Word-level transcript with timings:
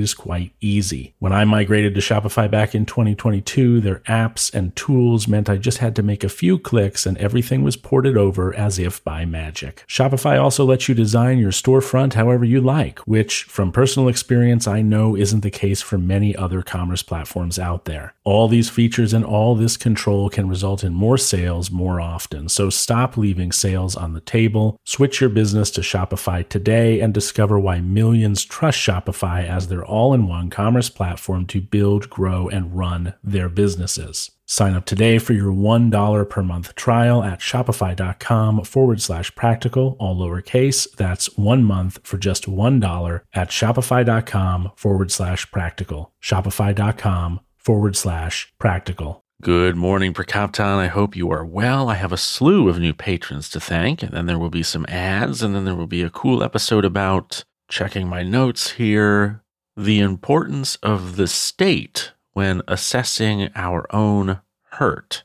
is 0.00 0.14
quite 0.14 0.52
easy. 0.60 1.14
When 1.18 1.32
I 1.32 1.44
migrated 1.44 1.94
to 1.94 2.00
Shopify 2.00 2.50
back 2.50 2.74
in 2.74 2.86
2022, 2.86 3.80
their 3.80 4.00
apps 4.00 4.52
and 4.52 4.74
tools 4.74 5.28
meant 5.28 5.48
I 5.48 5.56
just 5.56 5.78
had 5.78 5.94
to 5.96 6.02
make 6.02 6.24
a 6.24 6.28
few 6.28 6.58
clicks 6.58 7.06
and 7.06 7.16
everything 7.18 7.62
was 7.62 7.76
ported 7.76 8.16
over 8.16 8.54
as 8.54 8.78
if 8.78 9.02
by 9.04 9.24
magic. 9.24 9.84
Shopify 9.86 10.40
also 10.42 10.64
lets 10.64 10.88
you 10.88 10.94
design 10.94 11.38
your 11.38 11.52
storefront 11.52 12.14
however 12.14 12.44
you 12.44 12.60
like, 12.60 12.98
which 13.00 13.44
from 13.44 13.72
personal 13.72 14.08
experience 14.08 14.66
I 14.66 14.82
know 14.82 15.16
isn't 15.16 15.40
the 15.40 15.50
case 15.50 15.82
for 15.82 15.98
many 15.98 16.34
other 16.34 16.62
commerce 16.62 17.02
platforms 17.02 17.58
out 17.58 17.84
there. 17.84 18.14
All 18.30 18.46
these 18.46 18.70
features 18.70 19.12
and 19.12 19.24
all 19.24 19.56
this 19.56 19.76
control 19.76 20.30
can 20.30 20.48
result 20.48 20.84
in 20.84 20.94
more 20.94 21.18
sales 21.18 21.72
more 21.72 22.00
often. 22.00 22.48
So 22.48 22.70
stop 22.70 23.16
leaving 23.16 23.50
sales 23.50 23.96
on 23.96 24.12
the 24.12 24.20
table. 24.20 24.76
Switch 24.84 25.20
your 25.20 25.30
business 25.30 25.68
to 25.72 25.80
Shopify 25.80 26.48
today 26.48 27.00
and 27.00 27.12
discover 27.12 27.58
why 27.58 27.80
millions 27.80 28.44
trust 28.44 28.78
Shopify 28.78 29.44
as 29.44 29.66
their 29.66 29.84
all 29.84 30.14
in 30.14 30.28
one 30.28 30.48
commerce 30.48 30.88
platform 30.88 31.44
to 31.46 31.60
build, 31.60 32.08
grow, 32.08 32.48
and 32.48 32.78
run 32.78 33.14
their 33.24 33.48
businesses. 33.48 34.30
Sign 34.46 34.74
up 34.74 34.84
today 34.84 35.18
for 35.18 35.32
your 35.32 35.52
$1 35.52 36.30
per 36.30 36.42
month 36.44 36.76
trial 36.76 37.24
at 37.24 37.40
shopify.com 37.40 38.62
forward 38.62 39.02
slash 39.02 39.34
practical, 39.34 39.96
all 39.98 40.14
lowercase. 40.14 40.88
That's 40.92 41.36
one 41.36 41.64
month 41.64 41.98
for 42.04 42.16
just 42.16 42.46
$1 42.46 43.20
at 43.34 43.48
shopify.com 43.50 44.70
forward 44.76 45.10
slash 45.10 45.50
practical. 45.50 46.12
Shopify.com 46.22 47.40
forward 47.60 47.96
slash 47.96 48.52
practical. 48.58 49.24
Good 49.42 49.76
morning, 49.76 50.12
Prokopton. 50.12 50.76
I 50.76 50.88
hope 50.88 51.16
you 51.16 51.30
are 51.30 51.44
well. 51.44 51.88
I 51.88 51.94
have 51.94 52.12
a 52.12 52.18
slew 52.18 52.68
of 52.68 52.78
new 52.78 52.92
patrons 52.92 53.48
to 53.50 53.60
thank, 53.60 54.02
and 54.02 54.12
then 54.12 54.26
there 54.26 54.38
will 54.38 54.50
be 54.50 54.62
some 54.62 54.84
ads, 54.88 55.42
and 55.42 55.54
then 55.54 55.64
there 55.64 55.74
will 55.74 55.86
be 55.86 56.02
a 56.02 56.10
cool 56.10 56.42
episode 56.42 56.84
about 56.84 57.44
checking 57.68 58.08
my 58.08 58.22
notes 58.22 58.72
here 58.72 59.42
the 59.76 60.00
importance 60.00 60.76
of 60.76 61.16
the 61.16 61.26
state 61.26 62.12
when 62.32 62.60
assessing 62.68 63.48
our 63.54 63.86
own 63.94 64.40
hurt. 64.72 65.24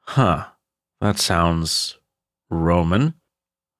Huh, 0.00 0.46
that 1.00 1.18
sounds 1.18 1.98
Roman. 2.48 3.14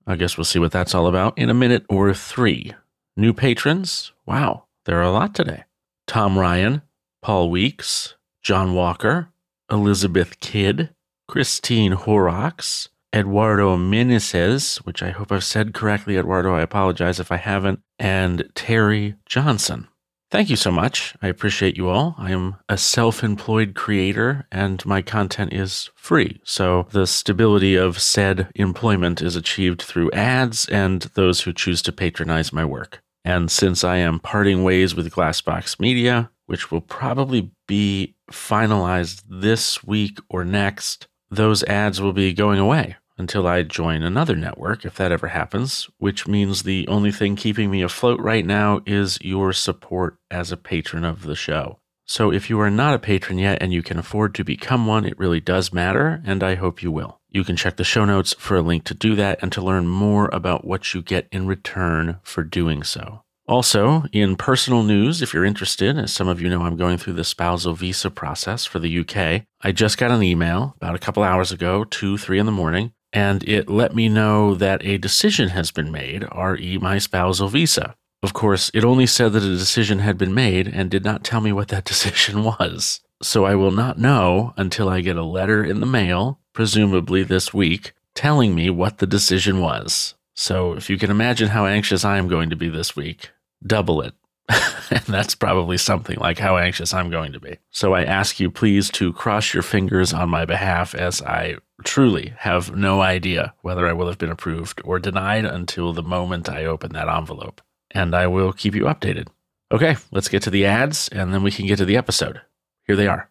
I 0.06 0.16
guess 0.16 0.36
we'll 0.36 0.44
see 0.44 0.58
what 0.58 0.72
that's 0.72 0.94
all 0.94 1.06
about 1.06 1.38
in 1.38 1.48
a 1.48 1.54
minute 1.54 1.86
or 1.88 2.12
three. 2.12 2.74
New 3.16 3.32
patrons? 3.32 4.12
Wow, 4.26 4.64
there 4.84 4.98
are 4.98 5.02
a 5.02 5.10
lot 5.10 5.34
today. 5.34 5.64
Tom 6.06 6.38
Ryan, 6.38 6.82
Paul 7.24 7.48
Weeks, 7.48 8.16
John 8.42 8.74
Walker, 8.74 9.30
Elizabeth 9.70 10.38
Kidd, 10.40 10.90
Christine 11.26 11.92
Horrocks, 11.92 12.90
Eduardo 13.14 13.78
Meneses, 13.78 14.76
which 14.84 15.02
I 15.02 15.08
hope 15.08 15.32
I've 15.32 15.42
said 15.42 15.72
correctly, 15.72 16.18
Eduardo. 16.18 16.54
I 16.54 16.60
apologize 16.60 17.18
if 17.18 17.32
I 17.32 17.38
haven't, 17.38 17.80
and 17.98 18.50
Terry 18.54 19.14
Johnson. 19.24 19.88
Thank 20.30 20.50
you 20.50 20.56
so 20.56 20.70
much. 20.70 21.14
I 21.22 21.28
appreciate 21.28 21.78
you 21.78 21.88
all. 21.88 22.14
I 22.18 22.30
am 22.30 22.56
a 22.68 22.76
self 22.76 23.24
employed 23.24 23.74
creator 23.74 24.46
and 24.52 24.84
my 24.84 25.00
content 25.00 25.54
is 25.54 25.88
free. 25.94 26.42
So 26.44 26.88
the 26.90 27.06
stability 27.06 27.74
of 27.74 28.02
said 28.02 28.50
employment 28.54 29.22
is 29.22 29.34
achieved 29.34 29.80
through 29.80 30.10
ads 30.10 30.68
and 30.68 31.00
those 31.14 31.40
who 31.40 31.54
choose 31.54 31.80
to 31.82 31.92
patronize 31.92 32.52
my 32.52 32.66
work. 32.66 33.00
And 33.24 33.50
since 33.50 33.82
I 33.82 33.96
am 33.96 34.20
parting 34.20 34.62
ways 34.62 34.94
with 34.94 35.10
Glassbox 35.10 35.80
Media, 35.80 36.30
which 36.46 36.70
will 36.70 36.80
probably 36.80 37.50
be 37.66 38.14
finalized 38.30 39.22
this 39.28 39.82
week 39.84 40.18
or 40.28 40.44
next, 40.44 41.06
those 41.30 41.62
ads 41.64 42.00
will 42.00 42.12
be 42.12 42.32
going 42.32 42.58
away 42.58 42.96
until 43.16 43.46
I 43.46 43.62
join 43.62 44.02
another 44.02 44.34
network, 44.34 44.84
if 44.84 44.96
that 44.96 45.12
ever 45.12 45.28
happens, 45.28 45.88
which 45.98 46.26
means 46.26 46.62
the 46.62 46.86
only 46.88 47.12
thing 47.12 47.36
keeping 47.36 47.70
me 47.70 47.82
afloat 47.82 48.20
right 48.20 48.44
now 48.44 48.80
is 48.86 49.18
your 49.20 49.52
support 49.52 50.18
as 50.30 50.50
a 50.50 50.56
patron 50.56 51.04
of 51.04 51.22
the 51.22 51.36
show. 51.36 51.78
So 52.06 52.32
if 52.32 52.50
you 52.50 52.60
are 52.60 52.70
not 52.70 52.94
a 52.94 52.98
patron 52.98 53.38
yet 53.38 53.62
and 53.62 53.72
you 53.72 53.82
can 53.82 53.98
afford 53.98 54.34
to 54.34 54.44
become 54.44 54.86
one, 54.86 55.06
it 55.06 55.18
really 55.18 55.40
does 55.40 55.72
matter, 55.72 56.22
and 56.26 56.42
I 56.42 56.56
hope 56.56 56.82
you 56.82 56.90
will. 56.90 57.20
You 57.30 57.44
can 57.44 57.56
check 57.56 57.76
the 57.76 57.84
show 57.84 58.04
notes 58.04 58.34
for 58.38 58.56
a 58.56 58.62
link 58.62 58.84
to 58.84 58.94
do 58.94 59.14
that 59.16 59.38
and 59.42 59.50
to 59.52 59.62
learn 59.62 59.88
more 59.88 60.28
about 60.32 60.66
what 60.66 60.92
you 60.92 61.02
get 61.02 61.26
in 61.32 61.46
return 61.46 62.18
for 62.22 62.42
doing 62.42 62.82
so. 62.82 63.23
Also, 63.46 64.04
in 64.10 64.36
personal 64.36 64.82
news, 64.82 65.20
if 65.20 65.34
you're 65.34 65.44
interested, 65.44 65.98
as 65.98 66.12
some 66.12 66.28
of 66.28 66.40
you 66.40 66.48
know, 66.48 66.62
I'm 66.62 66.76
going 66.76 66.96
through 66.96 67.12
the 67.12 67.24
spousal 67.24 67.74
visa 67.74 68.10
process 68.10 68.64
for 68.64 68.78
the 68.78 69.00
UK. 69.00 69.44
I 69.60 69.70
just 69.72 69.98
got 69.98 70.10
an 70.10 70.22
email 70.22 70.74
about 70.76 70.94
a 70.94 70.98
couple 70.98 71.22
hours 71.22 71.52
ago, 71.52 71.84
two, 71.84 72.16
three 72.16 72.38
in 72.38 72.46
the 72.46 72.52
morning, 72.52 72.92
and 73.12 73.46
it 73.46 73.68
let 73.68 73.94
me 73.94 74.08
know 74.08 74.54
that 74.54 74.84
a 74.84 74.96
decision 74.96 75.50
has 75.50 75.70
been 75.70 75.92
made, 75.92 76.24
re 76.34 76.78
my 76.78 76.96
spousal 76.98 77.48
visa. 77.48 77.94
Of 78.22 78.32
course, 78.32 78.70
it 78.72 78.82
only 78.82 79.06
said 79.06 79.34
that 79.34 79.42
a 79.42 79.58
decision 79.58 79.98
had 79.98 80.16
been 80.16 80.32
made 80.32 80.66
and 80.66 80.90
did 80.90 81.04
not 81.04 81.22
tell 81.22 81.42
me 81.42 81.52
what 81.52 81.68
that 81.68 81.84
decision 81.92 82.44
was. 82.44 83.02
So 83.22 83.44
I 83.44 83.54
will 83.54 83.70
not 83.70 83.98
know 83.98 84.54
until 84.56 84.88
I 84.88 85.02
get 85.02 85.16
a 85.16 85.22
letter 85.22 85.62
in 85.62 85.80
the 85.80 85.86
mail, 85.86 86.40
presumably 86.54 87.22
this 87.22 87.52
week, 87.52 87.92
telling 88.14 88.54
me 88.54 88.70
what 88.70 88.98
the 88.98 89.06
decision 89.06 89.60
was. 89.60 90.14
So 90.34 90.72
if 90.72 90.90
you 90.90 90.98
can 90.98 91.10
imagine 91.10 91.50
how 91.50 91.66
anxious 91.66 92.04
I 92.04 92.18
am 92.18 92.26
going 92.26 92.50
to 92.50 92.56
be 92.56 92.68
this 92.68 92.96
week, 92.96 93.30
double 93.66 94.02
it. 94.02 94.14
and 94.48 95.02
that's 95.06 95.34
probably 95.34 95.78
something 95.78 96.18
like 96.18 96.38
how 96.38 96.56
anxious 96.56 96.92
I'm 96.92 97.10
going 97.10 97.32
to 97.32 97.40
be. 97.40 97.58
So 97.70 97.94
I 97.94 98.04
ask 98.04 98.38
you 98.38 98.50
please 98.50 98.90
to 98.90 99.12
cross 99.12 99.54
your 99.54 99.62
fingers 99.62 100.12
on 100.12 100.28
my 100.28 100.44
behalf 100.44 100.94
as 100.94 101.22
I 101.22 101.56
truly 101.82 102.34
have 102.38 102.76
no 102.76 103.00
idea 103.00 103.54
whether 103.62 103.86
I 103.86 103.92
will 103.92 104.06
have 104.06 104.18
been 104.18 104.30
approved 104.30 104.80
or 104.84 104.98
denied 104.98 105.44
until 105.44 105.92
the 105.92 106.02
moment 106.02 106.48
I 106.48 106.66
open 106.66 106.92
that 106.92 107.08
envelope. 107.08 107.62
And 107.90 108.14
I 108.14 108.26
will 108.26 108.52
keep 108.52 108.74
you 108.74 108.84
updated. 108.84 109.28
Okay, 109.72 109.96
let's 110.12 110.28
get 110.28 110.42
to 110.42 110.50
the 110.50 110.66
ads 110.66 111.08
and 111.08 111.32
then 111.32 111.42
we 111.42 111.50
can 111.50 111.66
get 111.66 111.78
to 111.78 111.84
the 111.84 111.96
episode. 111.96 112.40
Here 112.86 112.96
they 112.96 113.08
are. 113.08 113.30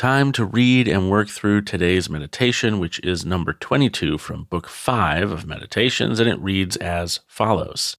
Time 0.00 0.32
to 0.32 0.46
read 0.46 0.88
and 0.88 1.10
work 1.10 1.28
through 1.28 1.60
today's 1.60 2.08
meditation, 2.08 2.78
which 2.78 3.00
is 3.00 3.26
number 3.26 3.52
22 3.52 4.16
from 4.16 4.44
Book 4.44 4.66
5 4.66 5.30
of 5.30 5.44
Meditations, 5.44 6.18
and 6.18 6.26
it 6.26 6.40
reads 6.40 6.78
as 6.78 7.20
follows 7.26 7.98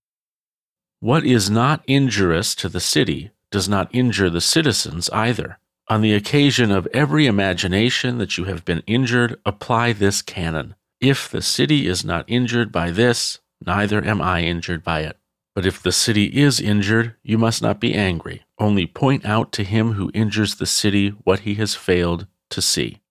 What 0.99 1.23
is 1.23 1.51
not 1.51 1.83
injurious 1.85 2.55
to 2.55 2.69
the 2.69 2.79
city 2.79 3.29
does 3.51 3.69
not 3.69 3.93
injure 3.93 4.31
the 4.31 4.41
citizens 4.41 5.11
either. 5.11 5.59
On 5.89 6.01
the 6.01 6.15
occasion 6.15 6.71
of 6.71 6.87
every 6.91 7.27
imagination 7.27 8.17
that 8.17 8.35
you 8.35 8.45
have 8.45 8.65
been 8.65 8.81
injured, 8.87 9.39
apply 9.45 9.93
this 9.93 10.23
canon. 10.23 10.73
If 10.99 11.29
the 11.29 11.43
city 11.43 11.85
is 11.85 12.03
not 12.03 12.25
injured 12.27 12.71
by 12.71 12.89
this, 12.89 13.41
neither 13.63 14.03
am 14.03 14.23
I 14.23 14.41
injured 14.41 14.83
by 14.83 15.01
it. 15.01 15.19
But 15.53 15.65
if 15.65 15.81
the 15.81 15.91
city 15.91 16.25
is 16.25 16.59
injured, 16.59 17.15
you 17.23 17.37
must 17.37 17.61
not 17.61 17.79
be 17.79 17.93
angry. 17.93 18.43
Only 18.57 18.85
point 18.87 19.25
out 19.25 19.51
to 19.53 19.63
him 19.63 19.93
who 19.93 20.11
injures 20.13 20.55
the 20.55 20.65
city 20.65 21.09
what 21.09 21.39
he 21.39 21.55
has 21.55 21.75
failed 21.75 22.27
to 22.51 22.61
see. 22.61 23.01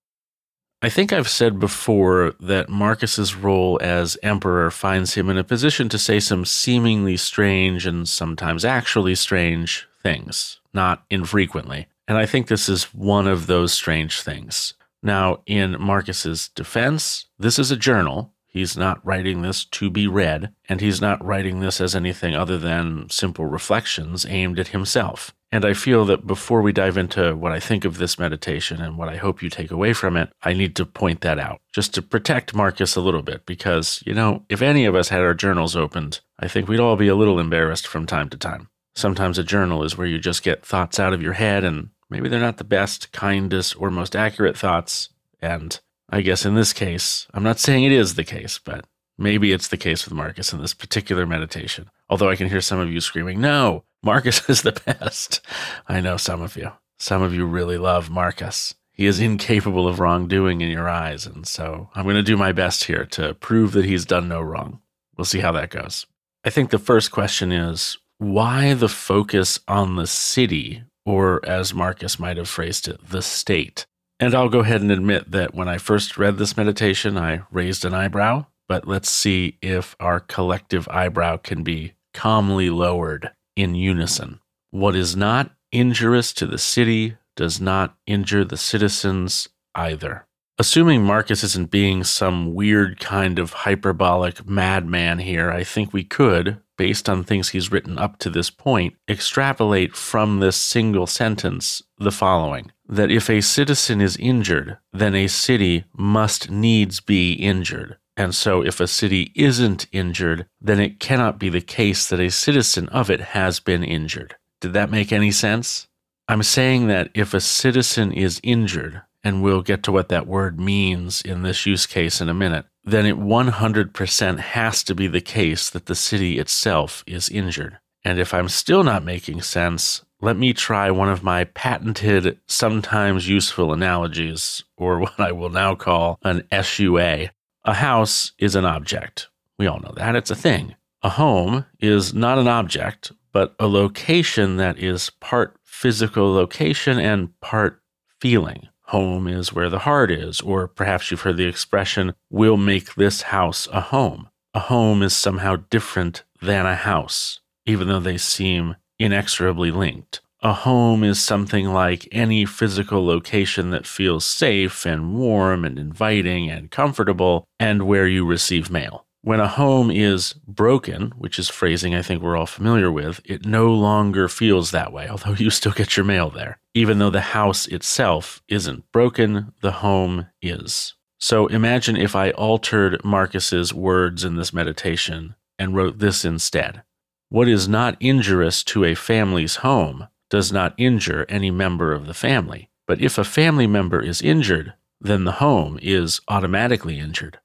I 0.83 0.89
think 0.89 1.13
I've 1.13 1.29
said 1.29 1.59
before 1.59 2.35
that 2.41 2.71
Marcus's 2.71 3.35
role 3.35 3.79
as 3.83 4.17
emperor 4.23 4.71
finds 4.71 5.13
him 5.13 5.29
in 5.29 5.37
a 5.37 5.45
position 5.45 5.91
to 5.91 5.99
say 5.99 6.21
some 6.21 6.47
seemingly 6.47 7.19
strange 7.19 7.85
and 7.85 8.09
sometimes 8.09 8.65
actually 8.65 9.15
strange 9.15 9.87
things, 10.03 10.61
not 10.73 11.05
infrequently. 11.11 11.89
And 12.09 12.17
I 12.17 12.25
think 12.25 12.47
this 12.47 12.67
is 12.69 12.95
one 12.95 13.27
of 13.27 13.47
those 13.47 13.75
strange 13.75 14.23
things. 14.23 14.73
Now, 15.03 15.41
in 15.45 15.77
Marcus's 15.79 16.49
defense, 16.49 17.27
this 17.39 17.59
is 17.59 17.71
a 17.71 17.77
journal, 17.77 18.33
He's 18.51 18.77
not 18.77 19.05
writing 19.07 19.43
this 19.43 19.65
to 19.67 19.91
be 19.91 20.09
read, 20.09 20.53
and 20.69 20.81
he's 20.81 21.01
not 21.01 21.25
writing 21.25 21.61
this 21.61 21.81
as 21.81 21.95
anything 21.95 22.35
other 22.35 22.59
than 22.59 23.09
simple 23.09 23.47
reflections 23.47 24.27
aimed 24.29 24.59
at 24.59 24.69
himself. 24.69 25.33
And 25.53 25.65
I 25.65 25.73
feel 25.73 26.05
that 26.07 26.27
before 26.27 26.61
we 26.61 26.73
dive 26.73 26.97
into 26.97 27.37
what 27.37 27.53
I 27.53 27.61
think 27.61 27.85
of 27.85 27.99
this 27.99 28.19
meditation 28.19 28.81
and 28.81 28.99
what 28.99 29.09
I 29.09 29.17
hope 29.17 29.41
you 29.41 29.51
take 29.51 29.71
away 29.71 29.93
from 29.93 30.17
it, 30.17 30.33
I 30.43 30.53
need 30.53 30.75
to 30.77 30.87
point 30.87 31.21
that 31.21 31.39
out 31.39 31.61
just 31.73 31.95
to 31.95 32.03
protect 32.03 32.55
Marcus 32.55 32.97
a 32.97 33.01
little 33.01 33.23
bit 33.23 33.47
because, 33.47 34.03
you 34.05 34.15
know, 34.15 34.45
if 34.49 34.63
any 34.63 34.85
of 34.85 34.97
us 34.97 35.11
had 35.11 35.23
our 35.23 35.35
journals 35.35 35.77
opened, 35.77 36.21
I 36.39 36.49
think 36.49 36.69
we'd 36.69 36.81
all 36.81 36.97
be 36.97 37.09
a 37.09 37.17
little 37.17 37.39
embarrassed 37.39 37.87
from 37.87 38.07
time 38.07 38.29
to 38.31 38.37
time. 38.37 38.69
Sometimes 38.97 39.39
a 39.39 39.45
journal 39.45 39.85
is 39.85 39.97
where 39.97 40.09
you 40.09 40.19
just 40.19 40.43
get 40.43 40.67
thoughts 40.67 40.99
out 40.99 41.13
of 41.13 41.23
your 41.23 41.35
head 41.35 41.63
and 41.63 41.91
maybe 42.09 42.29
they're 42.29 42.41
not 42.41 42.57
the 42.57 42.65
best, 42.65 43.13
kindest, 43.13 43.81
or 43.81 43.91
most 43.91 44.17
accurate 44.17 44.59
thoughts. 44.59 45.11
And 45.41 45.79
I 46.13 46.23
guess 46.23 46.45
in 46.45 46.55
this 46.55 46.73
case, 46.73 47.29
I'm 47.33 47.45
not 47.45 47.61
saying 47.61 47.85
it 47.85 47.93
is 47.93 48.17
the 48.17 48.25
case, 48.25 48.59
but 48.59 48.85
maybe 49.17 49.53
it's 49.53 49.69
the 49.69 49.77
case 49.77 50.05
with 50.05 50.15
Marcus 50.15 50.53
in 50.53 50.61
this 50.61 50.75
particular 50.75 51.25
meditation. 51.25 51.89
Although 52.09 52.29
I 52.29 52.37
can 52.37 52.49
hear 52.49 52.61
some 52.61 52.81
of 52.81 52.91
you 52.91 53.01
screaming, 53.01 53.41
no, 53.41 53.85
Marcus 54.03 54.43
is 54.49 54.63
the 54.63 54.73
best. 54.73 55.41
I 55.89 56.01
know 56.01 56.17
some 56.17 56.43
of 56.43 56.57
you. 56.57 56.73
Some 56.99 57.23
of 57.23 57.33
you 57.33 57.47
really 57.47 57.79
love 57.79 58.11
Marcus. 58.11 58.75
He 58.93 59.07
is 59.07 59.21
incapable 59.21 59.87
of 59.87 60.01
wrongdoing 60.01 60.61
in 60.61 60.71
your 60.71 60.89
eyes. 60.89 61.27
And 61.27 61.47
so 61.47 61.89
I'm 61.95 62.05
going 62.05 62.17
to 62.17 62.23
do 62.23 62.37
my 62.37 62.53
best 62.53 62.85
here 62.85 63.07
to 63.07 63.35
prove 63.35 63.73
that 63.73 63.87
he's 63.87 64.05
done 64.05 64.29
no 64.29 64.41
wrong. 64.41 64.81
We'll 65.17 65.25
see 65.25 65.41
how 65.41 65.53
that 65.53 65.71
goes. 65.71 66.07
I 66.45 66.51
think 66.51 66.71
the 66.71 66.79
first 66.79 67.13
question 67.13 67.53
is 67.53 67.99
why 68.19 68.75
the 68.75 68.89
focus 68.89 69.61
on 69.69 69.97
the 69.97 70.07
city, 70.07 70.83
or 71.07 71.41
as 71.47 71.73
Marcus 71.73 72.19
might 72.19 72.37
have 72.37 72.49
phrased 72.49 72.89
it, 72.89 73.01
the 73.09 73.23
state? 73.23 73.87
And 74.21 74.35
I'll 74.35 74.51
go 74.51 74.61
ahead 74.61 74.83
and 74.83 74.93
admit 74.93 75.31
that 75.31 75.55
when 75.55 75.67
I 75.67 75.79
first 75.79 76.19
read 76.19 76.37
this 76.37 76.55
meditation, 76.55 77.17
I 77.17 77.41
raised 77.51 77.87
an 77.87 77.95
eyebrow, 77.95 78.45
but 78.69 78.87
let's 78.87 79.11
see 79.11 79.57
if 79.63 79.97
our 79.99 80.21
collective 80.21 80.87
eyebrow 80.89 81.39
can 81.39 81.63
be 81.63 81.95
calmly 82.13 82.69
lowered 82.69 83.31
in 83.57 83.75
unison. 83.75 84.41
What 84.71 84.95
is 84.95 85.17
not 85.17 85.53
injurious 85.73 86.35
to 86.35 86.47
the 86.47 86.59
city 86.59 87.17
does 87.35 87.63
not 87.63 87.97
injure 88.07 88.45
the 88.45 88.59
citizens 88.59 89.49
either. 89.75 90.27
Assuming 90.59 91.03
Marcus 91.03 91.43
isn't 91.43 91.71
being 91.71 92.05
some 92.05 92.55
weird 92.55 93.01
kind 93.01 93.39
of 93.39 93.55
hyperbolic 93.55 94.47
madman 94.47 95.21
here, 95.21 95.51
I 95.51 95.65
think 95.65 95.95
we 95.95 96.05
could, 96.05 96.61
based 96.77 97.09
on 97.09 97.25
things 97.25 97.49
he's 97.49 97.73
written 97.73 97.99
up 97.99 98.19
to 98.19 98.29
this 98.29 98.51
point, 98.51 98.95
extrapolate 99.09 99.97
from 99.97 100.41
this 100.41 100.57
single 100.57 101.07
sentence 101.07 101.83
the 101.97 102.13
following 102.13 102.73
that 102.91 103.11
if 103.11 103.31
a 103.31 103.41
citizen 103.41 104.01
is 104.01 104.17
injured, 104.17 104.77
then 104.93 105.15
a 105.15 105.29
city 105.29 105.85
must 105.97 106.51
needs 106.51 107.01
be 107.01 107.33
injured. 107.35 107.97
And 108.17 108.35
so, 108.35 108.63
if 108.63 108.81
a 108.81 108.89
city 108.89 109.33
isn't 109.35 109.87
injured, 109.93 110.47
then 110.61 110.81
it 110.81 111.01
cannot 111.01 111.39
be 111.39 111.49
the 111.49 111.61
case 111.61 112.09
that 112.09 112.21
a 112.21 112.31
citizen 112.31 112.89
of 112.89 113.09
it 113.09 113.21
has 113.21 113.61
been 113.61 113.85
injured. 113.85 114.37
Did 114.61 114.73
that 114.75 114.91
make 114.91 115.13
any 115.13 115.31
sense? 115.31 115.87
I'm 116.29 116.43
saying 116.43 116.89
that 116.89 117.11
if 117.15 117.33
a 117.33 117.41
citizen 117.41 118.13
is 118.13 118.41
injured, 118.43 119.03
and 119.23 119.43
we'll 119.43 119.63
get 119.63 119.83
to 119.85 119.93
what 119.93 120.09
that 120.09 120.27
word 120.27 120.59
means 120.59 121.23
in 121.23 121.43
this 121.43 121.67
use 121.67 121.87
case 121.87 122.21
in 122.21 122.29
a 122.29 122.35
minute, 122.35 122.67
then 122.85 123.07
it 123.07 123.19
100% 123.19 124.39
has 124.39 124.83
to 124.85 124.95
be 124.95 125.07
the 125.07 125.21
case 125.21 125.71
that 125.71 125.87
the 125.87 125.95
city 125.95 126.39
itself 126.39 127.05
is 127.07 127.29
injured. 127.29 127.79
And 128.05 128.19
if 128.19 128.33
I'm 128.33 128.49
still 128.49 128.83
not 128.83 129.05
making 129.05 129.43
sense, 129.43 130.05
let 130.23 130.37
me 130.37 130.53
try 130.53 130.91
one 130.91 131.09
of 131.09 131.23
my 131.23 131.45
patented, 131.45 132.39
sometimes 132.47 133.29
useful 133.29 133.73
analogies, 133.73 134.65
or 134.77 134.99
what 135.01 135.19
I 135.19 135.33
will 135.33 135.51
now 135.51 135.75
call 135.75 136.19
an 136.23 136.43
SUA. 136.51 137.31
A 137.65 137.75
house 137.75 138.33
is 138.39 138.55
an 138.55 138.65
object. 138.65 139.29
We 139.59 139.67
all 139.67 139.81
know 139.81 139.93
that. 139.97 140.17
It's 140.17 140.31
a 140.31 140.37
thing. 140.37 140.75
A 141.03 141.11
home 141.11 141.65
is 141.79 142.13
not 142.13 142.39
an 142.39 142.49
object, 142.49 143.13
but 143.33 143.55
a 143.59 143.67
location 143.67 144.57
that 144.57 144.79
is 144.79 145.11
part 145.21 145.57
physical 145.65 146.33
location 146.33 146.99
and 146.99 147.39
part 147.41 147.81
feeling. 148.19 148.69
Home 148.85 149.29
is 149.29 149.53
where 149.53 149.71
the 149.71 149.81
heart 149.81 150.11
is, 150.11 150.41
or 150.41 150.67
perhaps 150.67 151.11
you've 151.11 151.21
heard 151.23 151.37
the 151.37 151.47
expression, 151.47 152.13
we'll 152.29 152.57
make 152.57 152.95
this 152.97 153.23
house 153.23 153.69
a 153.73 153.81
home. 153.81 154.29
A 154.53 154.61
home 154.61 155.03
is 155.03 155.17
somehow 155.17 155.57
different 155.71 156.25
than 156.43 156.67
a 156.67 156.75
house, 156.75 157.41
even 157.67 157.89
though 157.89 158.01
they 158.01 158.19
seem 158.19 158.77
inexorably 158.99 159.71
linked. 159.71 160.21
A 160.43 160.55
home 160.55 161.05
is 161.05 161.23
something 161.23 161.67
like 161.67 162.09
any 162.13 162.47
physical 162.47 163.05
location 163.05 163.71
that 163.71 163.87
feels 163.87 164.25
safe 164.25 164.87
and 164.87 165.15
warm 165.15 165.67
and 165.67 165.79
inviting 165.79 166.51
and 166.51 166.71
comfortable 166.71 167.45
and 167.59 167.83
where 167.83 168.07
you 168.07 168.25
receive 168.25 168.71
mail. 168.71 169.05
When 169.23 169.39
a 169.39 169.49
home 169.49 169.91
is 169.91 170.33
broken, 170.47 171.13
which 171.19 171.39
is 171.39 171.51
phrasing 171.51 171.95
I 171.95 172.01
think 172.01 172.23
we're 172.23 172.39
all 172.39 172.47
familiar 172.47 172.91
with, 172.91 173.21
it 173.27 173.45
no 173.45 173.67
longer 173.67 174.29
feels 174.29 174.71
that 174.71 174.95
way, 174.95 175.09
although 175.09 175.35
you 175.35 175.51
still 175.51 175.73
get 175.73 175.95
your 175.95 176.07
mail 176.07 176.31
there. 176.31 176.59
Even 176.73 176.99
though 176.99 177.11
the 177.11 177.21
house 177.21 177.67
itself 177.67 178.41
isn't 178.49 178.91
broken, 178.93 179.53
the 179.61 179.73
home 179.73 180.29
is. 180.41 180.95
So 181.19 181.49
imagine 181.49 181.99
if 181.99 182.17
I 182.17 182.31
altered 182.31 183.05
Marcus's 183.05 183.75
words 183.75 184.25
in 184.25 184.37
this 184.37 184.55
meditation 184.55 185.35
and 185.59 185.77
wrote 185.77 185.99
this 185.99 186.25
instead. 186.25 186.83
What 187.31 187.49
is 187.49 187.69
not 187.69 187.97
injurious 188.01 188.65
to 188.65 188.85
a 188.85 188.97
family's 188.97 189.57
home 189.57 190.09
does 190.31 190.53
not 190.53 190.75
injure 190.77 191.27
any 191.29 191.51
member 191.51 191.93
of 191.93 192.07
the 192.07 192.15
family. 192.15 192.71
But 192.89 193.01
if 193.01 193.19
a 193.19 193.25
family 193.25 193.69
member 193.69 194.03
is 194.03 194.21
injured, 194.21 194.75
then 195.01 195.23
the 195.23 195.33
home 195.33 195.79
is 195.81 196.21
automatically 196.27 196.99
injured. 196.99 197.39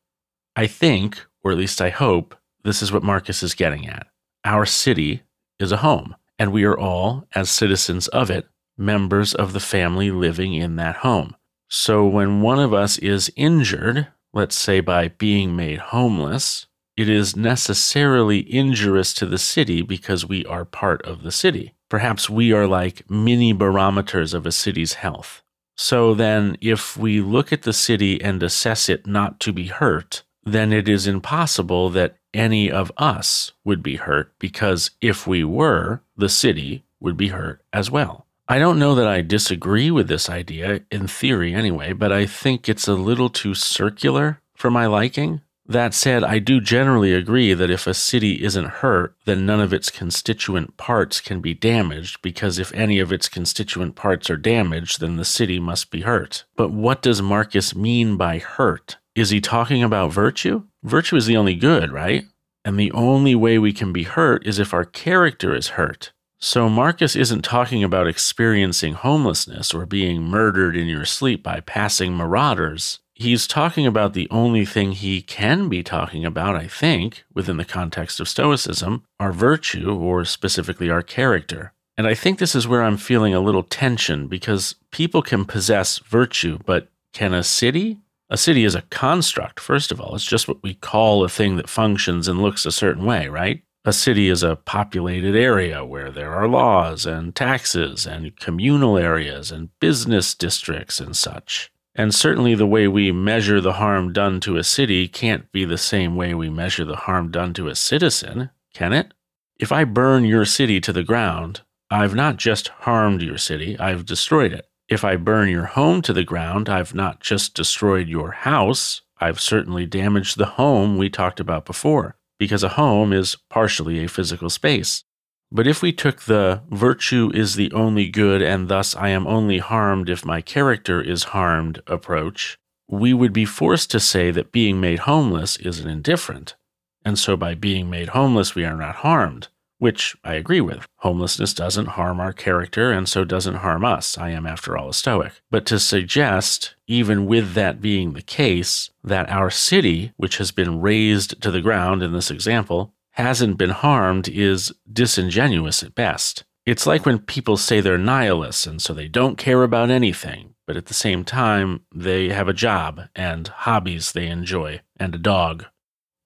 I 0.56 0.65
think, 0.65 1.24
or 1.44 1.51
at 1.51 1.58
least 1.58 1.82
I 1.82 1.89
hope, 1.89 2.36
this 2.63 2.82
is 2.82 2.92
what 2.92 3.04
Marcus 3.04 3.44
is 3.44 3.54
getting 3.54 3.88
at. 3.88 4.08
Our 4.44 4.65
city 4.65 5.22
is 5.60 5.72
a 5.72 5.77
home, 5.77 6.15
and 6.39 6.51
we 6.51 6.63
are 6.63 6.77
all, 6.77 7.27
as 7.36 7.51
citizens 7.51 8.08
of 8.08 8.32
it, 8.32 8.48
members 8.77 9.36
of 9.36 9.54
the 9.54 9.60
family 9.60 10.10
living 10.10 10.56
in 10.56 10.77
that 10.77 10.98
home. 10.98 11.36
So 11.70 12.06
when 12.08 12.42
one 12.42 12.60
of 12.60 12.74
us 12.74 12.98
is 12.98 13.32
injured, 13.36 14.08
let's 14.34 14.56
say 14.56 14.80
by 14.80 15.10
being 15.10 15.56
made 15.56 15.77
homeless, 15.77 16.65
it 16.98 17.10
is 17.10 17.36
necessarily 17.36 18.40
injurious 18.54 19.14
to 19.16 19.25
the 19.25 19.38
city 19.38 19.82
because 19.82 20.25
we 20.25 20.46
are 20.46 20.66
part 20.66 21.02
of 21.04 21.24
the 21.24 21.32
city. 21.32 21.74
Perhaps 21.90 22.30
we 22.30 22.52
are 22.52 22.68
like 22.68 23.10
mini 23.10 23.54
barometers 23.54 24.34
of 24.34 24.46
a 24.46 24.52
city's 24.52 24.94
health. 24.94 25.42
So 25.78 26.14
then, 26.14 26.58
if 26.62 26.96
we 26.96 27.20
look 27.20 27.52
at 27.52 27.64
the 27.64 27.74
city 27.74 28.22
and 28.22 28.42
assess 28.42 28.88
it 28.88 29.06
not 29.06 29.40
to 29.42 29.52
be 29.52 29.68
hurt, 29.68 30.24
then 30.46 30.72
it 30.72 30.88
is 30.88 31.06
impossible 31.06 31.90
that 31.90 32.16
any 32.34 32.72
of 32.72 32.92
us 32.98 33.52
would 33.64 33.84
be 33.84 33.98
hurt 33.98 34.32
because 34.40 34.92
if 35.02 35.28
we 35.28 35.44
were, 35.44 36.02
the 36.16 36.30
city 36.30 36.86
would 37.00 37.18
be 37.18 37.30
hurt 37.30 37.62
as 37.74 37.92
well. 37.92 38.25
I 38.48 38.60
don't 38.60 38.80
know 38.80 38.94
that 38.96 39.08
I 39.08 39.22
disagree 39.22 39.90
with 39.90 40.08
this 40.08 40.30
idea, 40.30 40.82
in 40.92 41.08
theory 41.08 41.54
anyway, 41.54 41.94
but 41.94 42.12
I 42.12 42.25
think 42.25 42.70
it's 42.70 42.88
a 42.88 42.94
little 42.94 43.30
too 43.30 43.56
circular 43.56 44.40
for 44.54 44.70
my 44.70 44.86
liking. 44.86 45.42
That 45.67 45.95
said, 45.95 46.24
I 46.24 46.38
do 46.38 46.62
generally 46.62 47.12
agree 47.12 47.55
that 47.55 47.72
if 47.72 47.88
a 47.88 47.93
city 47.95 48.43
isn't 48.43 48.65
hurt, 48.65 49.15
then 49.25 49.48
none 49.48 49.60
of 49.60 49.74
its 49.74 49.89
constituent 49.89 50.77
parts 50.77 51.19
can 51.19 51.41
be 51.41 51.55
damaged, 51.55 52.22
because 52.22 52.60
if 52.60 52.72
any 52.74 53.00
of 53.00 53.12
its 53.12 53.27
constituent 53.27 53.95
parts 53.95 54.29
are 54.29 54.38
damaged, 54.38 55.01
then 55.01 55.17
the 55.17 55.25
city 55.25 55.60
must 55.60 55.89
be 55.89 56.01
hurt. 56.01 56.45
But 56.55 56.69
what 56.69 57.01
does 57.01 57.22
Marcus 57.22 57.75
mean 57.75 58.15
by 58.15 58.38
hurt? 58.38 58.98
Is 59.15 59.31
he 59.31 59.41
talking 59.41 59.81
about 59.81 60.13
virtue? 60.13 60.63
Virtue 60.84 61.15
is 61.15 61.25
the 61.25 61.38
only 61.38 61.55
good, 61.55 61.91
right? 61.91 62.25
And 62.63 62.79
the 62.79 62.91
only 62.91 63.34
way 63.34 63.57
we 63.57 63.74
can 63.74 63.91
be 63.91 64.03
hurt 64.03 64.45
is 64.45 64.60
if 64.60 64.74
our 64.74 64.86
character 64.86 65.55
is 65.55 65.69
hurt. 65.69 66.12
So 66.38 66.69
Marcus 66.69 67.15
isn't 67.15 67.43
talking 67.43 67.84
about 67.84 68.07
experiencing 68.07 68.93
homelessness 68.93 69.74
or 69.74 69.88
being 69.88 70.22
murdered 70.22 70.75
in 70.75 70.88
your 70.88 71.05
sleep 71.05 71.41
by 71.41 71.62
passing 71.62 72.15
marauders 72.15 73.00
he's 73.15 73.48
talking 73.48 73.88
about 73.88 74.13
the 74.13 74.27
only 74.29 74.65
thing 74.65 74.91
he 74.91 75.22
can 75.22 75.67
be 75.69 75.81
talking 75.81 76.24
about, 76.25 76.55
I 76.55 76.67
think, 76.67 77.24
within 77.34 77.57
the 77.57 77.65
context 77.65 78.19
of 78.19 78.29
Stoicism, 78.29 79.03
our 79.19 79.31
virtue, 79.31 79.91
or 79.91 80.25
specifically 80.25 80.89
our 80.89 81.01
character. 81.01 81.74
And 81.98 82.05
I 82.05 82.13
think 82.13 82.38
this 82.38 82.55
is 82.55 82.67
where 82.67 82.84
I'm 82.84 82.98
feeling 82.98 83.34
a 83.34 83.39
little 83.39 83.63
tension 83.63 84.27
because 84.27 84.75
people 84.91 85.22
can 85.22 85.45
possess 85.45 86.00
virtue, 86.00 86.60
but 86.65 86.89
can 87.13 87.34
a 87.34 87.41
city? 87.41 87.98
A 88.29 88.38
city 88.38 88.65
is 88.65 88.75
a 88.75 88.81
construct, 88.84 89.60
first 89.60 89.91
of 89.91 90.01
all. 90.01 90.13
It's 90.13 90.25
just 90.25 90.48
what 90.48 90.62
we 90.62 90.74
call 90.74 91.24
a 91.24 91.29
thing 91.29 91.55
that 91.55 91.69
functions 91.69 92.27
and 92.27 92.41
looks 92.41 92.65
a 92.65 92.72
certain 92.72 93.05
way, 93.05 93.29
right? 93.29 93.62
A 93.86 93.93
city 93.93 94.29
is 94.29 94.43
a 94.43 94.55
populated 94.55 95.36
area 95.36 95.86
where 95.86 96.12
there 96.12 96.34
are 96.34 96.48
laws 96.48 97.05
and 97.05 97.36
taxes 97.36 98.05
and 98.05 98.36
communal 98.38 98.98
areas 98.98 99.51
and 99.51 99.69
business 99.79 100.34
districts 100.34 101.00
and 101.00 101.15
such. 101.15 101.72
And 101.96 102.14
certainly 102.14 102.56
the 102.56 102.68
way 102.68 102.88
we 102.88 103.12
measure 103.12 103.62
the 103.62 103.74
harm 103.74 104.12
done 104.12 104.42
to 104.42 104.58
a 104.58 104.64
city 104.64 105.08
can't 105.08 105.50
be 105.54 105.64
the 105.64 105.78
same 105.78 106.16
way 106.16 106.34
we 106.34 106.50
measure 106.50 106.84
the 106.84 106.98
harm 106.98 107.32
done 107.32 107.54
to 107.54 107.70
a 107.70 107.75
citizen, 107.75 108.50
can 108.74 108.92
it? 108.92 109.14
If 109.58 109.72
I 109.72 109.86
burn 109.86 110.25
your 110.25 110.44
city 110.44 110.82
to 110.82 110.92
the 110.92 111.04
ground, 111.04 111.62
I've 111.90 112.14
not 112.14 112.36
just 112.36 112.68
harmed 112.68 113.22
your 113.22 113.38
city, 113.38 113.80
I've 113.80 114.06
destroyed 114.06 114.52
it. 114.52 114.68
If 114.90 115.06
I 115.06 115.16
burn 115.16 115.50
your 115.50 115.66
home 115.66 116.02
to 116.02 116.14
the 116.14 116.25
ground, 116.25 116.68
I've 116.68 116.94
not 116.94 117.22
just 117.22 117.56
destroyed 117.56 118.10
your 118.10 118.32
house, 118.32 119.02
I've 119.20 119.40
certainly 119.40 119.86
damaged 119.86 120.38
the 120.38 120.46
home 120.46 120.98
we 120.98 121.10
talked 121.10 121.40
about 121.40 121.66
before, 121.66 122.18
because 122.38 122.64
a 122.64 122.70
home 122.70 123.14
is 123.14 123.38
partially 123.50 124.04
a 124.04 124.10
physical 124.10 124.50
space. 124.50 125.06
But 125.52 125.68
if 125.68 125.82
we 125.82 125.92
took 125.92 126.22
the 126.22 126.62
virtue 126.70 127.32
is 127.34 127.56
the 127.56 127.72
only 127.72 128.10
good 128.10 128.42
and 128.42 128.68
thus 128.68 128.96
I 128.96 129.10
am 129.10 129.28
only 129.28 129.60
harmed 129.60 130.10
if 130.10 130.25
my 130.25 130.42
character 130.42 131.02
is 131.02 131.25
harmed 131.25 131.82
approach, 131.88 132.58
we 132.88 133.14
would 133.14 133.34
be 133.34 133.46
forced 133.46 133.92
to 133.92 134.00
say 134.00 134.32
that 134.32 134.52
being 134.52 134.80
made 134.80 135.00
homeless 135.00 135.58
is 135.58 135.80
an 135.80 135.90
indifferent. 135.90 136.56
And 137.04 137.20
so 137.20 137.38
by 137.38 137.54
being 137.54 137.90
made 137.90 138.10
homeless, 138.10 138.56
we 138.56 138.66
are 138.66 138.75
not 138.75 138.96
harmed, 138.98 139.50
which 139.78 140.16
I 140.24 140.34
agree 140.34 140.62
with. 140.62 140.88
Homelessness 140.98 141.54
doesn't 141.54 141.90
harm 141.90 142.20
our 142.20 142.34
character 142.34 142.92
and 142.92 143.08
so 143.08 143.24
doesn't 143.24 143.58
harm 143.58 143.86
us. 143.86 144.18
I 144.18 144.32
am, 144.32 144.48
after 144.48 144.75
all, 144.75 144.90
a 144.90 144.94
Stoic. 144.94 145.34
But 145.52 145.68
to 145.68 145.80
suggest, 145.80 146.75
even 146.88 147.28
with 147.28 147.54
that 147.54 147.82
being 147.82 148.14
the 148.14 148.24
case, 148.24 148.90
that 149.04 149.30
our 149.30 149.52
city, 149.52 150.14
which 150.18 150.38
has 150.38 150.52
been 150.52 150.82
razed 150.82 151.40
to 151.44 151.52
the 151.52 151.62
ground 151.62 152.02
in 152.02 152.12
this 152.12 152.32
example, 152.32 152.95
hasn't 153.15 153.57
been 153.57 153.72
harmed 153.72 154.27
is 154.27 154.74
disingenuous 154.91 155.84
at 155.84 155.95
best. 155.95 156.43
It's 156.65 156.88
like 156.88 157.05
when 157.05 157.19
people 157.19 157.57
say 157.57 157.79
they're 157.79 157.98
nihilists 157.98 158.65
and 158.65 158.81
so 158.81 158.93
they 158.93 159.07
don't 159.07 159.38
care 159.38 159.63
about 159.63 159.89
anything, 159.89 160.55
but 160.65 160.75
at 160.75 160.88
the 160.88 160.93
same 160.93 161.24
time, 161.24 161.81
they 161.93 162.29
have 162.29 162.48
a 162.48 162.53
job 162.53 163.01
and 163.15 163.48
hobbies 163.48 164.12
they 164.12 164.27
enjoy 164.27 164.81
and 164.98 165.13
a 165.13 165.19
dog. 165.19 165.65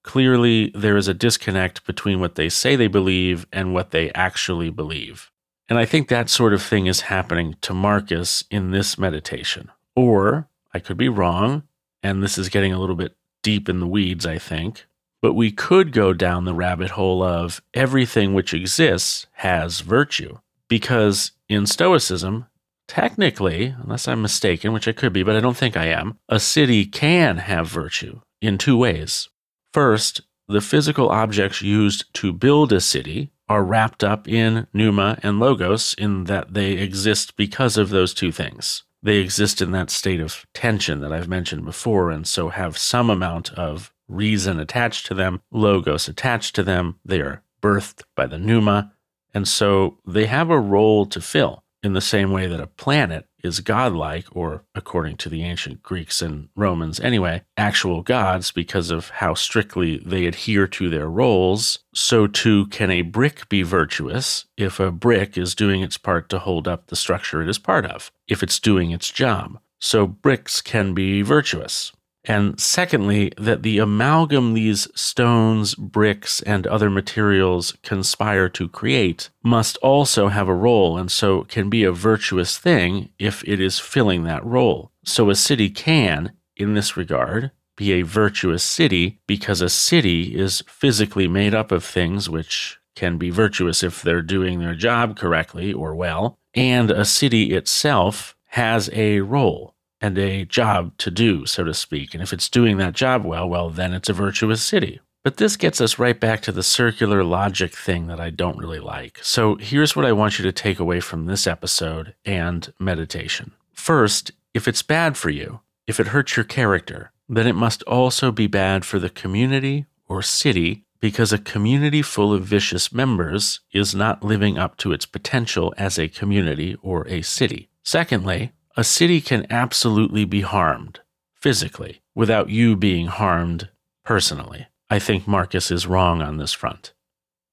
Clearly, 0.04 0.72
there 0.74 0.98
is 0.98 1.08
a 1.08 1.14
disconnect 1.14 1.86
between 1.86 2.20
what 2.20 2.36
they 2.36 2.50
say 2.50 2.76
they 2.76 2.88
believe 2.88 3.46
and 3.52 3.74
what 3.74 3.92
they 3.92 4.12
actually 4.14 4.70
believe. 4.70 5.30
And 5.68 5.78
I 5.78 5.86
think 5.86 6.08
that 6.08 6.30
sort 6.30 6.54
of 6.54 6.64
thing 6.64 6.88
is 6.88 7.02
happening 7.02 7.56
to 7.62 7.74
Marcus 7.74 8.44
in 8.50 8.72
this 8.72 8.98
meditation. 8.98 9.70
Or 9.96 10.50
I 10.74 10.80
could 10.80 10.98
be 10.98 11.10
wrong, 11.10 11.64
and 12.02 12.24
this 12.24 12.38
is 12.38 12.50
getting 12.50 12.74
a 12.74 12.80
little 12.80 12.96
bit 12.96 13.16
deep 13.44 13.70
in 13.70 13.80
the 13.80 13.88
weeds, 13.88 14.26
I 14.26 14.38
think. 14.38 14.86
But 15.22 15.34
we 15.34 15.52
could 15.52 15.92
go 15.92 16.14
down 16.14 16.46
the 16.46 16.54
rabbit 16.54 16.92
hole 16.92 17.22
of 17.22 17.62
everything 17.74 18.34
which 18.34 18.54
exists 18.54 19.28
has 19.34 19.82
virtue. 19.82 20.40
Because 20.68 21.32
in 21.50 21.66
Stoicism, 21.66 22.46
technically, 22.88 23.76
unless 23.82 24.08
I'm 24.08 24.22
mistaken, 24.22 24.72
which 24.72 24.88
I 24.88 24.94
could 24.94 25.14
be, 25.14 25.24
but 25.24 25.36
I 25.36 25.40
don't 25.40 25.58
think 25.58 25.76
I 25.76 25.88
am, 25.88 26.18
a 26.30 26.40
city 26.40 26.86
can 26.86 27.38
have 27.38 27.68
virtue 27.68 28.22
in 28.42 28.58
two 28.58 28.78
ways. 28.78 29.30
First, 29.74 30.22
the 30.48 30.62
physical 30.62 31.10
objects 31.10 31.62
used 31.62 32.12
to 32.16 32.34
build 32.34 32.74
a 32.74 32.82
city 32.82 33.32
are 33.48 33.64
wrapped 33.64 34.04
up 34.04 34.28
in 34.28 34.68
pneuma 34.74 35.18
and 35.22 35.40
logos 35.40 35.96
in 35.98 36.26
that 36.26 36.54
they 36.54 36.74
exist 36.74 37.36
because 37.36 37.78
of 37.78 37.90
those 37.90 38.14
two 38.14 38.32
things. 38.32 38.84
They 39.02 39.18
exist 39.18 39.62
in 39.62 39.72
that 39.72 39.90
state 39.90 40.20
of 40.20 40.46
tension 40.54 41.02
that 41.02 41.14
I've 41.14 41.30
mentioned 41.30 41.66
before, 41.66 42.12
and 42.12 42.28
so 42.28 42.50
have 42.50 42.78
some 42.78 43.10
amount 43.10 43.54
of 43.54 43.92
reason 44.10 44.60
attached 44.60 45.06
to 45.06 45.14
them, 45.14 45.42
logos 45.52 46.08
attached 46.08 46.56
to 46.56 46.64
them. 46.64 47.00
They 47.06 47.22
are 47.22 47.44
birthed 47.62 48.04
by 48.16 48.28
the 48.28 48.38
pneuma. 48.38 48.94
And 49.34 49.48
so 49.48 50.00
they 50.06 50.26
have 50.26 50.50
a 50.50 50.60
role 50.60 51.06
to 51.06 51.22
fill 51.22 51.64
in 51.82 51.94
the 51.94 52.02
same 52.02 52.32
way 52.32 52.48
that 52.48 52.60
a 52.60 52.68
planet 52.68 53.26
is 53.42 53.62
godlike, 53.62 54.26
or 54.32 54.66
according 54.76 55.16
to 55.16 55.30
the 55.30 55.44
ancient 55.44 55.82
Greeks 55.82 56.22
and 56.22 56.50
Romans 56.56 57.00
anyway, 57.00 57.42
actual 57.56 58.02
gods 58.02 58.52
because 58.52 58.92
of 58.92 59.10
how 59.10 59.34
strictly 59.34 59.98
they 60.00 60.26
adhere 60.26 60.68
to 60.68 60.90
their 60.90 61.10
roles. 61.10 61.80
So 61.94 62.28
too 62.28 62.68
can 62.68 62.92
a 62.92 63.02
brick 63.02 63.48
be 63.48 63.64
virtuous 63.64 64.46
if 64.58 64.80
a 64.80 64.92
brick 64.92 65.38
is 65.38 65.56
doing 65.56 65.82
its 65.82 65.98
part 65.98 66.28
to 66.30 66.40
hold 66.40 66.68
up 66.68 66.88
the 66.88 66.98
structure 66.98 67.42
it 67.42 67.50
is 67.50 67.60
part 67.60 67.86
of, 67.86 68.12
if 68.28 68.44
it's 68.44 68.60
doing 68.60 68.92
its 68.92 69.10
job. 69.10 69.60
So 69.80 70.06
bricks 70.06 70.62
can 70.62 70.94
be 70.94 71.22
virtuous. 71.22 71.94
And 72.26 72.60
secondly, 72.60 73.32
that 73.38 73.64
the 73.64 73.80
amalgam 73.80 74.54
these 74.54 74.88
stones, 74.94 75.74
bricks, 75.76 76.42
and 76.42 76.68
other 76.68 76.90
materials 76.90 77.78
conspire 77.82 78.50
to 78.50 78.68
create 78.68 79.30
must 79.42 79.78
also 79.78 80.28
have 80.28 80.48
a 80.48 80.54
role, 80.54 80.98
and 80.98 81.12
so 81.12 81.44
can 81.44 81.70
be 81.70 81.84
a 81.84 81.92
virtuous 81.92 82.58
thing 82.58 83.10
if 83.18 83.44
it 83.48 83.62
is 83.62 83.80
filling 83.80 84.24
that 84.24 84.46
role. 84.46 84.92
So 85.06 85.30
a 85.30 85.36
city 85.36 85.70
can, 85.70 86.34
in 86.58 86.74
this 86.74 86.98
regard, 86.98 87.52
be 87.78 87.94
a 87.94 88.02
virtuous 88.02 88.64
city 88.64 89.20
because 89.26 89.62
a 89.62 89.70
city 89.70 90.38
is 90.38 90.62
physically 90.68 91.30
made 91.30 91.56
up 91.56 91.72
of 91.72 91.86
things 91.86 92.30
which 92.30 92.78
can 92.96 93.18
be 93.18 93.30
virtuous 93.30 93.82
if 93.82 94.02
they're 94.02 94.22
doing 94.22 94.60
their 94.60 94.76
job 94.76 95.18
correctly 95.18 95.72
or 95.72 95.96
well, 95.96 96.38
and 96.54 96.92
a 96.92 97.06
city 97.06 97.54
itself 97.56 98.36
has 98.48 98.90
a 98.92 99.22
role 99.22 99.74
and 100.02 100.18
a 100.18 100.46
job 100.46 100.98
to 101.00 101.12
do, 101.12 101.46
so 101.46 101.64
to 101.64 101.74
speak. 101.74 102.14
And 102.14 102.24
if 102.24 102.34
it's 102.34 102.50
doing 102.50 102.78
that 102.78 102.94
job 102.94 103.26
well, 103.26 103.48
well, 103.48 103.70
then 103.70 103.94
it's 103.94 104.10
a 104.10 104.14
virtuous 104.14 104.62
city. 104.62 105.00
But 105.24 105.38
this 105.38 105.58
gets 105.58 105.82
us 105.82 106.00
right 106.00 106.18
back 106.18 106.42
to 106.44 106.52
the 106.52 106.64
circular 106.64 107.24
logic 107.24 107.76
thing 107.76 108.08
that 108.08 108.22
I 108.22 108.30
don't 108.30 108.58
really 108.58 108.80
like. 108.80 109.20
So 109.22 109.56
here's 109.56 109.96
what 109.96 110.06
I 110.06 110.14
want 110.14 110.40
you 110.40 110.44
to 110.44 110.52
take 110.52 110.80
away 110.80 111.02
from 111.02 111.26
this 111.26 111.46
episode 111.46 112.16
and 112.24 112.72
meditation. 112.80 113.52
First, 113.74 114.32
if 114.54 114.68
it's 114.68 114.82
bad 114.82 115.18
for 115.18 115.30
you, 115.30 115.60
if 115.88 116.00
it 116.00 116.08
hurts 116.08 116.38
your 116.38 116.46
character, 116.46 117.12
then 117.28 117.48
it 117.48 117.54
must 117.54 117.84
also 117.84 118.32
be 118.32 118.48
bad 118.48 118.86
for 118.86 118.98
the 118.98 119.10
community 119.10 119.86
or 120.08 120.22
city 120.22 120.86
because 121.00 121.32
a 121.32 121.38
community 121.38 122.02
full 122.02 122.34
of 122.34 122.44
vicious 122.44 122.92
members 122.92 123.60
is 123.72 123.96
not 123.96 124.24
living 124.24 124.58
up 124.58 124.78
to 124.78 124.92
its 124.92 125.06
potential 125.06 125.74
as 125.78 125.98
a 125.98 126.08
community 126.08 126.76
or 126.82 127.08
a 127.08 127.22
city. 127.22 127.70
Secondly, 127.84 128.52
a 128.80 128.84
city 128.86 129.20
can 129.20 129.46
absolutely 129.50 130.24
be 130.24 130.40
harmed 130.40 131.02
physically 131.36 132.02
without 132.16 132.50
you 132.50 132.78
being 132.78 133.08
harmed 133.08 133.68
personally. 134.06 134.68
I 134.90 135.00
think 135.00 135.28
Marcus 135.28 135.70
is 135.70 135.86
wrong 135.86 136.22
on 136.22 136.38
this 136.38 136.54
front. 136.54 136.94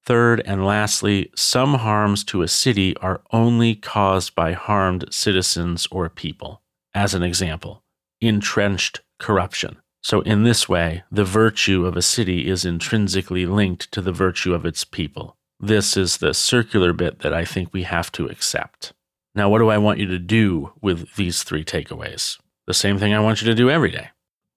Third 0.05 0.41
and 0.45 0.65
lastly, 0.65 1.29
some 1.35 1.73
harms 1.73 2.23
to 2.23 2.43
a 2.43 2.47
city 2.47 2.95
are 3.01 3.19
only 3.33 3.75
caused 3.75 4.35
by 4.35 4.53
harmed 4.53 5.03
citizens 5.11 5.85
or 5.91 6.07
people. 6.07 6.61
As 6.93 7.13
an 7.13 7.23
example, 7.23 7.83
entrenched 8.21 9.01
corruption. 9.19 9.75
So, 10.01 10.21
in 10.21 10.45
this 10.45 10.69
way, 10.69 11.03
the 11.11 11.25
virtue 11.25 11.85
of 11.85 11.97
a 11.97 12.01
city 12.01 12.47
is 12.47 12.63
intrinsically 12.63 13.45
linked 13.45 13.91
to 13.91 13.99
the 13.99 14.13
virtue 14.13 14.53
of 14.53 14.65
its 14.65 14.85
people. 14.85 15.35
This 15.59 15.97
is 15.97 16.17
the 16.17 16.33
circular 16.33 16.93
bit 16.93 17.19
that 17.19 17.33
I 17.33 17.43
think 17.43 17.73
we 17.73 17.83
have 17.83 18.13
to 18.13 18.27
accept. 18.27 18.93
Now, 19.37 19.49
what 19.49 19.59
do 19.59 19.69
I 19.69 19.77
want 19.77 19.99
you 19.99 20.07
to 20.07 20.17
do 20.17 20.73
with 20.81 21.13
these 21.13 21.43
three 21.43 21.63
takeaways? 21.63 22.39
The 22.65 22.73
same 22.73 22.97
thing 22.97 23.13
I 23.13 23.19
want 23.19 23.39
you 23.39 23.45
to 23.45 23.53
do 23.53 23.69
every 23.69 23.91
day 23.91 24.09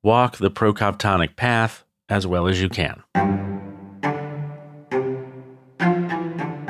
walk 0.03 0.39
the 0.39 0.51
procoptonic 0.51 1.37
path 1.37 1.85
as 2.09 2.27
well 2.27 2.49
as 2.49 2.63
you 2.63 2.71
can. 2.71 3.03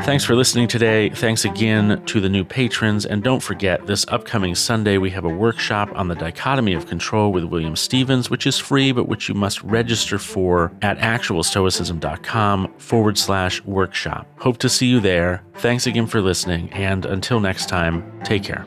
Thanks 0.05 0.25
for 0.25 0.35
listening 0.35 0.67
today. 0.67 1.11
Thanks 1.11 1.45
again 1.45 2.03
to 2.07 2.21
the 2.21 2.29
new 2.29 2.43
patrons. 2.43 3.07
And 3.07 3.23
don't 3.23 3.43
forget, 3.43 3.87
this 3.87 4.05
upcoming 4.09 4.55
Sunday, 4.55 4.99
we 4.99 5.11
have 5.11 5.25
a 5.25 5.29
workshop 5.29 5.91
on 5.95 6.09
the 6.09 6.15
dichotomy 6.15 6.73
of 6.73 6.87
control 6.87 7.33
with 7.33 7.45
William 7.45 7.77
Stevens, 7.77 8.31
which 8.31 8.47
is 8.47 8.59
free, 8.59 8.93
but 8.93 9.09
which 9.09 9.29
you 9.29 9.35
must 9.35 9.63
register 9.63 10.19
for 10.19 10.73
at 10.83 10.99
actualstoicism.com 10.99 12.75
forward 12.79 13.19
slash 13.19 13.63
workshop. 13.65 14.27
Hope 14.39 14.59
to 14.59 14.69
see 14.69 14.87
you 14.87 15.01
there. 15.01 15.45
Thanks 15.57 15.87
again 15.87 16.07
for 16.07 16.21
listening. 16.21 16.73
And 16.73 17.05
until 17.05 17.39
next 17.39 17.69
time, 17.69 18.21
take 18.25 18.43
care. 18.43 18.67